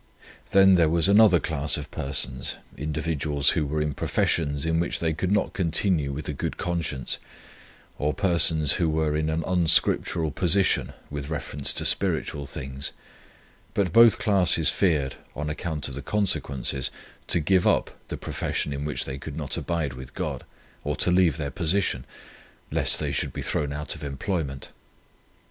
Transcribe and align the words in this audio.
"Then 0.49 0.73
there 0.73 0.89
was 0.89 1.07
another 1.07 1.39
class 1.39 1.77
of 1.77 1.91
persons, 1.91 2.55
individuals 2.75 3.51
who 3.51 3.67
were 3.67 3.83
in 3.83 3.93
professions 3.93 4.65
in 4.65 4.79
which 4.79 4.97
they 4.97 5.13
could 5.13 5.31
not 5.31 5.53
continue 5.53 6.11
with 6.11 6.27
a 6.27 6.33
good 6.33 6.57
conscience, 6.57 7.19
or 7.99 8.11
persons 8.11 8.71
who 8.77 8.89
were 8.89 9.15
in 9.15 9.29
an 9.29 9.43
unscriptural 9.45 10.31
position 10.31 10.93
with 11.11 11.29
reference 11.29 11.71
to 11.73 11.85
spiritual 11.85 12.47
things; 12.47 12.93
but 13.75 13.93
both 13.93 14.17
classes 14.17 14.71
feared, 14.71 15.17
on 15.35 15.51
account 15.51 15.87
of 15.87 15.93
the 15.93 16.01
consequences, 16.01 16.89
to 17.27 17.39
give 17.39 17.67
up 17.67 17.91
the 18.07 18.17
profession 18.17 18.73
in 18.73 18.85
which 18.85 19.05
they 19.05 19.19
could 19.19 19.37
not 19.37 19.55
abide 19.55 19.93
with 19.93 20.15
God, 20.15 20.43
or 20.83 20.95
to 20.95 21.11
leave 21.11 21.37
their 21.37 21.51
position, 21.51 22.05
lest 22.71 22.99
they 22.99 23.11
should 23.11 23.33
be 23.33 23.43
thrown 23.43 23.71
out 23.71 23.93
of 23.93 24.03
employment. 24.03 24.69